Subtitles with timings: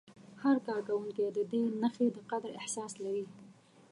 [0.43, 3.25] هر کارکوونکی د دې نښې د قدر احساس لري.